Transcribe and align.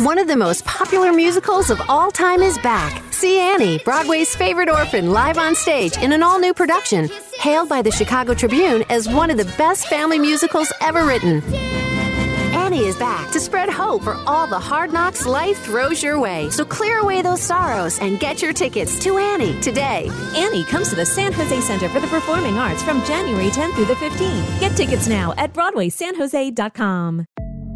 One 0.00 0.18
of 0.18 0.28
the 0.28 0.36
most 0.36 0.66
popular 0.66 1.10
musicals 1.10 1.70
of 1.70 1.80
all 1.88 2.10
time 2.10 2.42
is 2.42 2.58
back. 2.58 3.02
See 3.14 3.40
Annie, 3.40 3.78
Broadway's 3.78 4.36
favorite 4.36 4.68
orphan, 4.68 5.10
live 5.10 5.38
on 5.38 5.54
stage 5.54 5.96
in 5.96 6.12
an 6.12 6.22
all 6.22 6.38
new 6.38 6.52
production, 6.52 7.08
hailed 7.38 7.70
by 7.70 7.80
the 7.80 7.90
Chicago 7.90 8.34
Tribune 8.34 8.84
as 8.90 9.08
one 9.08 9.30
of 9.30 9.38
the 9.38 9.50
best 9.56 9.86
family 9.86 10.18
musicals 10.18 10.70
ever 10.82 11.06
written. 11.06 11.42
Annie 12.52 12.84
is 12.84 12.96
back 12.96 13.30
to 13.32 13.40
spread 13.40 13.70
hope 13.70 14.02
for 14.02 14.16
all 14.26 14.46
the 14.46 14.58
hard 14.58 14.92
knocks 14.92 15.24
life 15.24 15.64
throws 15.64 16.02
your 16.02 16.20
way. 16.20 16.50
So 16.50 16.66
clear 16.66 16.98
away 16.98 17.22
those 17.22 17.40
sorrows 17.40 17.98
and 17.98 18.20
get 18.20 18.42
your 18.42 18.52
tickets 18.52 18.98
to 18.98 19.16
Annie 19.16 19.58
today. 19.62 20.10
Annie 20.36 20.64
comes 20.64 20.90
to 20.90 20.94
the 20.96 21.06
San 21.06 21.32
Jose 21.32 21.60
Center 21.62 21.88
for 21.88 22.00
the 22.00 22.08
Performing 22.08 22.58
Arts 22.58 22.82
from 22.82 23.02
January 23.06 23.48
10th 23.48 23.74
through 23.74 23.86
the 23.86 23.94
15th. 23.94 24.60
Get 24.60 24.76
tickets 24.76 25.08
now 25.08 25.32
at 25.38 25.54
BroadwaySanJose.com. 25.54 27.26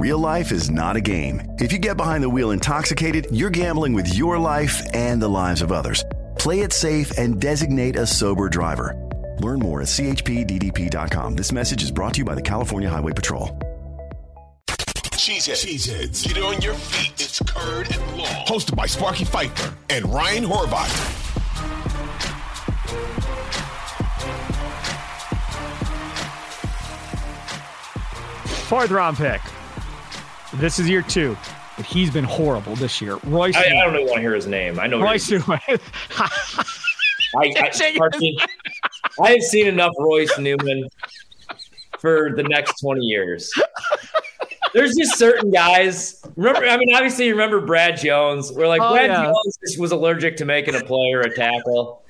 Real 0.00 0.18
life 0.18 0.50
is 0.50 0.70
not 0.70 0.96
a 0.96 1.00
game. 1.02 1.42
If 1.58 1.72
you 1.72 1.78
get 1.78 1.98
behind 1.98 2.24
the 2.24 2.28
wheel 2.30 2.52
intoxicated, 2.52 3.26
you're 3.30 3.50
gambling 3.50 3.92
with 3.92 4.14
your 4.14 4.38
life 4.38 4.80
and 4.94 5.20
the 5.20 5.28
lives 5.28 5.60
of 5.60 5.72
others. 5.72 6.06
Play 6.38 6.60
it 6.60 6.72
safe 6.72 7.18
and 7.18 7.38
designate 7.38 7.96
a 7.96 8.06
sober 8.06 8.48
driver. 8.48 8.96
Learn 9.40 9.58
more 9.58 9.82
at 9.82 9.88
chpddp.com. 9.88 11.36
This 11.36 11.52
message 11.52 11.82
is 11.82 11.90
brought 11.90 12.14
to 12.14 12.20
you 12.20 12.24
by 12.24 12.34
the 12.34 12.40
California 12.40 12.88
Highway 12.88 13.12
Patrol. 13.12 13.50
Cheeseheads. 14.68 15.66
Cheeseheads. 15.66 16.26
Get 16.26 16.42
on 16.42 16.62
your 16.62 16.72
feet. 16.72 17.12
It's 17.20 17.38
Curd 17.40 17.94
and 17.94 18.16
Long. 18.16 18.46
Hosted 18.46 18.76
by 18.76 18.86
Sparky 18.86 19.26
Fifer 19.26 19.74
and 19.90 20.06
Ryan 20.06 20.44
Horvath. 20.44 20.88
Fourth 28.66 28.90
round 28.90 29.18
pick. 29.18 29.42
This 30.54 30.78
is 30.78 30.88
year 30.88 31.02
two, 31.02 31.36
but 31.76 31.86
he's 31.86 32.10
been 32.10 32.24
horrible 32.24 32.74
this 32.76 33.00
year. 33.00 33.16
Royce. 33.24 33.56
I, 33.56 33.64
I 33.64 33.68
don't 33.84 33.94
even 33.94 34.06
want 34.06 34.16
to 34.16 34.20
hear 34.20 34.34
his 34.34 34.46
name. 34.46 34.78
I 34.80 34.86
know 34.86 35.00
Royce. 35.00 35.30
Newman. 35.30 35.60
I, 35.66 35.78
I, 37.36 37.92
Martin, 37.96 38.36
I 39.20 39.30
have 39.30 39.42
seen 39.42 39.68
enough 39.68 39.92
Royce 39.98 40.36
Newman 40.38 40.88
for 42.00 42.32
the 42.34 42.42
next 42.42 42.80
20 42.80 43.00
years. 43.02 43.52
There's 44.72 44.96
just 44.96 45.16
certain 45.16 45.50
guys. 45.50 46.22
Remember, 46.36 46.66
I 46.66 46.76
mean, 46.76 46.94
obviously, 46.94 47.26
you 47.26 47.32
remember 47.32 47.60
Brad 47.60 47.98
Jones. 47.98 48.52
We're 48.52 48.68
like, 48.68 48.80
Oh, 48.80 48.92
Brad 48.92 49.10
yeah. 49.10 49.24
Jones 49.24 49.58
just 49.64 49.78
was 49.78 49.92
allergic 49.92 50.36
to 50.38 50.44
making 50.44 50.74
a 50.74 50.80
play 50.80 51.12
or 51.12 51.20
a 51.20 51.34
tackle. 51.34 52.02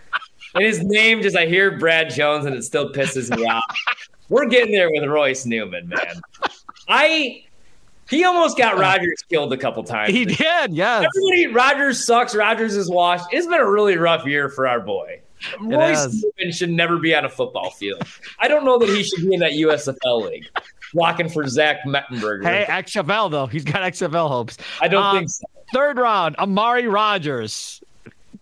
And 0.54 0.64
his 0.64 0.82
name, 0.82 1.22
just 1.22 1.36
I 1.36 1.46
hear 1.46 1.78
Brad 1.78 2.10
Jones 2.10 2.46
and 2.46 2.54
it 2.54 2.64
still 2.64 2.92
pisses 2.92 3.34
me 3.34 3.44
off. 3.44 3.62
We're 4.28 4.46
getting 4.46 4.72
there 4.72 4.90
with 4.90 5.04
Royce 5.08 5.46
Newman, 5.46 5.88
man. 5.88 6.20
I 6.88 7.44
he 8.10 8.24
almost 8.24 8.58
got 8.58 8.76
Rodgers 8.78 9.22
killed 9.30 9.52
a 9.52 9.56
couple 9.56 9.82
times. 9.84 10.12
he 10.12 10.24
did, 10.24 10.72
yes. 10.74 11.06
Everybody, 11.16 11.46
Rodgers 11.46 12.04
sucks. 12.04 12.34
Rodgers 12.34 12.76
is 12.76 12.90
washed. 12.90 13.24
It's 13.32 13.46
been 13.46 13.60
a 13.60 13.70
really 13.70 13.96
rough 13.96 14.26
year 14.26 14.48
for 14.48 14.66
our 14.68 14.80
boy. 14.80 15.20
Royce. 15.60 16.22
Should 16.50 16.70
never 16.70 16.98
be 16.98 17.14
on 17.14 17.24
a 17.24 17.28
football 17.30 17.70
field. 17.70 18.02
I 18.38 18.48
don't 18.48 18.64
know 18.64 18.78
that 18.78 18.88
he 18.90 19.02
should 19.02 19.26
be 19.26 19.32
in 19.34 19.40
that 19.40 19.52
USFL 19.52 20.28
league, 20.28 20.46
blocking 20.92 21.28
for 21.30 21.46
Zach 21.48 21.78
Mettenberger. 21.86 22.44
Hey, 22.44 22.66
XFL 22.68 23.30
though. 23.30 23.46
He's 23.46 23.64
got 23.64 23.76
XFL 23.90 24.28
hopes. 24.28 24.58
I 24.82 24.88
don't 24.88 25.02
Um, 25.02 25.16
think 25.18 25.30
so. 25.30 25.46
Third 25.72 25.96
round, 25.98 26.36
Amari 26.36 26.88
Rodgers. 26.88 27.80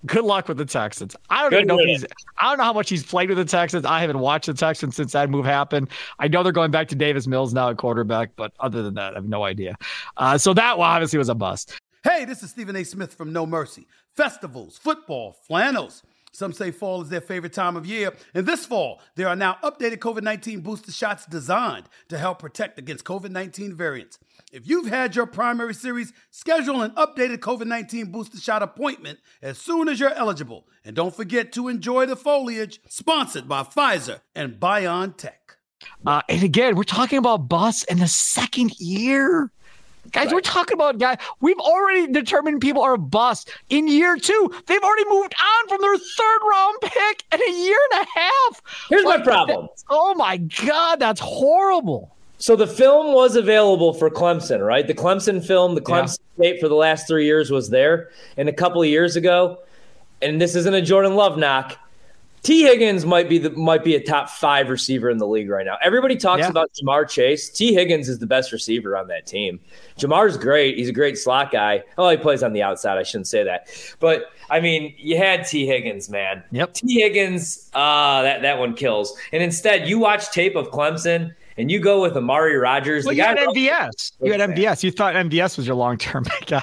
Good 0.06 0.24
luck 0.24 0.46
with 0.46 0.58
the 0.58 0.64
Texans. 0.64 1.16
I 1.28 1.42
don't 1.42 1.50
Good 1.50 1.56
even 1.64 1.68
know 1.68 1.80
if 1.80 1.86
he's. 1.86 2.06
I 2.38 2.50
don't 2.50 2.58
know 2.58 2.64
how 2.64 2.72
much 2.72 2.88
he's 2.88 3.04
played 3.04 3.28
with 3.28 3.38
the 3.38 3.44
Texans. 3.44 3.84
I 3.84 4.00
haven't 4.00 4.20
watched 4.20 4.46
the 4.46 4.54
Texans 4.54 4.94
since 4.94 5.12
that 5.12 5.28
move 5.28 5.44
happened. 5.44 5.88
I 6.18 6.28
know 6.28 6.42
they're 6.42 6.52
going 6.52 6.70
back 6.70 6.88
to 6.88 6.94
Davis 6.94 7.26
Mills 7.26 7.52
now 7.52 7.70
at 7.70 7.78
quarterback, 7.78 8.30
but 8.36 8.52
other 8.60 8.82
than 8.82 8.94
that, 8.94 9.14
I 9.14 9.16
have 9.16 9.28
no 9.28 9.42
idea. 9.42 9.76
Uh, 10.16 10.38
so 10.38 10.54
that 10.54 10.78
obviously 10.78 11.18
was 11.18 11.28
a 11.28 11.34
bust. 11.34 11.80
Hey, 12.04 12.24
this 12.24 12.44
is 12.44 12.50
Stephen 12.50 12.76
A. 12.76 12.84
Smith 12.84 13.12
from 13.14 13.32
No 13.32 13.44
Mercy. 13.44 13.88
Festivals, 14.14 14.78
football, 14.78 15.36
flannels. 15.46 16.04
Some 16.32 16.52
say 16.52 16.70
fall 16.70 17.02
is 17.02 17.08
their 17.08 17.20
favorite 17.20 17.52
time 17.52 17.76
of 17.76 17.86
year. 17.86 18.12
And 18.34 18.46
this 18.46 18.64
fall, 18.66 19.00
there 19.16 19.28
are 19.28 19.36
now 19.36 19.58
updated 19.62 19.98
COVID 19.98 20.22
19 20.22 20.60
booster 20.60 20.92
shots 20.92 21.26
designed 21.26 21.86
to 22.08 22.18
help 22.18 22.38
protect 22.38 22.78
against 22.78 23.04
COVID 23.04 23.30
19 23.30 23.74
variants. 23.74 24.18
If 24.52 24.68
you've 24.68 24.88
had 24.88 25.16
your 25.16 25.26
primary 25.26 25.74
series, 25.74 26.12
schedule 26.30 26.82
an 26.82 26.92
updated 26.92 27.38
COVID 27.38 27.66
19 27.66 28.12
booster 28.12 28.38
shot 28.38 28.62
appointment 28.62 29.18
as 29.42 29.58
soon 29.58 29.88
as 29.88 30.00
you're 30.00 30.14
eligible. 30.14 30.66
And 30.84 30.94
don't 30.96 31.14
forget 31.14 31.52
to 31.52 31.68
enjoy 31.68 32.06
the 32.06 32.16
foliage, 32.16 32.80
sponsored 32.88 33.48
by 33.48 33.62
Pfizer 33.62 34.20
and 34.34 34.54
BioNTech. 34.54 35.32
Uh, 36.06 36.22
and 36.28 36.42
again, 36.42 36.76
we're 36.76 36.82
talking 36.82 37.18
about 37.18 37.48
bus 37.48 37.84
in 37.84 37.98
the 37.98 38.08
second 38.08 38.72
year. 38.78 39.52
Guys, 40.12 40.32
we're 40.32 40.40
talking 40.40 40.74
about 40.74 40.98
guys. 40.98 41.18
We've 41.40 41.58
already 41.58 42.10
determined 42.12 42.60
people 42.60 42.82
are 42.82 42.94
a 42.94 42.98
bust 42.98 43.50
in 43.68 43.88
year 43.88 44.16
two. 44.16 44.52
They've 44.66 44.82
already 44.82 45.08
moved 45.08 45.34
on 45.40 45.68
from 45.68 45.80
their 45.80 45.96
third 45.96 46.38
round 46.50 46.76
pick 46.82 47.24
in 47.32 47.40
a 47.42 47.58
year 47.64 47.78
and 47.92 48.02
a 48.06 48.18
half. 48.18 48.62
Here's 48.88 49.04
my 49.04 49.18
problem. 49.20 49.68
Oh 49.90 50.14
my 50.14 50.38
god, 50.38 51.00
that's 51.00 51.20
horrible. 51.20 52.14
So 52.38 52.54
the 52.54 52.66
film 52.68 53.14
was 53.14 53.34
available 53.34 53.92
for 53.92 54.08
Clemson, 54.10 54.64
right? 54.64 54.86
The 54.86 54.94
Clemson 54.94 55.44
film, 55.44 55.74
the 55.74 55.82
Yeah. 55.86 56.02
Clemson 56.02 56.18
tape 56.40 56.60
for 56.60 56.68
the 56.68 56.76
last 56.76 57.08
three 57.08 57.26
years 57.26 57.50
was 57.50 57.70
there. 57.70 58.10
And 58.36 58.48
a 58.48 58.52
couple 58.52 58.80
of 58.80 58.88
years 58.88 59.16
ago, 59.16 59.58
and 60.22 60.40
this 60.40 60.54
isn't 60.54 60.72
a 60.72 60.82
Jordan 60.82 61.16
Love 61.16 61.36
knock. 61.36 61.76
Tee 62.42 62.62
Higgins 62.62 63.04
might 63.04 63.28
be 63.28 63.38
the 63.38 63.50
might 63.50 63.84
be 63.84 63.94
a 63.94 64.00
top 64.02 64.28
five 64.28 64.68
receiver 64.70 65.10
in 65.10 65.18
the 65.18 65.26
league 65.26 65.50
right 65.50 65.66
now. 65.66 65.76
Everybody 65.82 66.16
talks 66.16 66.40
Yeah. 66.40 66.48
about 66.48 66.70
Ja'Marr 66.72 67.08
Chase. 67.08 67.48
Tee 67.50 67.74
Higgins 67.74 68.08
is 68.08 68.18
the 68.18 68.26
best 68.26 68.52
receiver 68.52 68.96
on 68.96 69.08
that 69.08 69.26
team. 69.26 69.60
Ja'Marr's 69.98 70.36
great. 70.36 70.76
He's 70.78 70.88
a 70.88 70.92
great 70.92 71.18
slot 71.18 71.50
guy. 71.50 71.82
Oh, 71.98 72.08
he 72.08 72.16
plays 72.16 72.42
on 72.42 72.52
the 72.52 72.62
outside. 72.62 72.96
I 72.98 73.02
shouldn't 73.02 73.26
say 73.28 73.42
that. 73.44 73.68
But 74.00 74.26
I 74.50 74.60
mean, 74.60 74.94
you 74.96 75.16
had 75.16 75.46
Tee 75.46 75.66
Higgins, 75.66 76.08
man. 76.08 76.42
Yep. 76.52 76.74
Tee 76.74 77.00
Higgins, 77.00 77.70
uh, 77.74 78.22
that, 78.22 78.42
that 78.42 78.58
one 78.58 78.74
kills. 78.74 79.16
And 79.32 79.42
instead, 79.42 79.88
you 79.88 79.98
watch 79.98 80.30
tape 80.30 80.56
of 80.56 80.68
Clemson 80.70 81.34
and 81.58 81.70
you 81.72 81.80
go 81.80 82.00
with 82.00 82.16
Amari 82.16 82.56
Rodgers. 82.56 83.04
Well, 83.04 83.14
you 83.14 83.22
had 83.22 83.36
MVS. 83.36 84.12
You 84.22 84.30
had 84.32 84.40
MVS. 84.50 84.84
You 84.84 84.92
thought 84.92 85.14
MVS 85.16 85.56
was 85.56 85.66
your 85.66 85.74
long 85.76 85.98
term 85.98 86.24
guy. 86.46 86.62